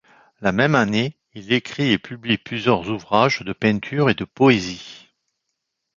La 0.41 0.51
même 0.51 0.73
année, 0.73 1.15
il 1.35 1.53
écrit 1.53 1.91
et 1.91 1.99
publie 1.99 2.39
plusieurs 2.39 2.89
ouvrages 2.89 3.43
de 3.43 3.53
peinture 3.53 4.09
et 4.09 4.15
de 4.15 4.25
poésie. 4.25 5.13